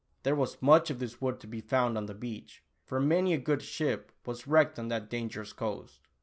[0.23, 3.37] There was much of this wood to be found on the beach, for many a
[3.37, 5.99] good ship was wrecked on that dangerous coast.